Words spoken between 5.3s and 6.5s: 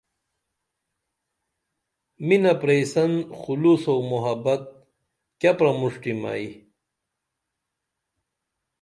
کیہ پرمُݜٹِم ائی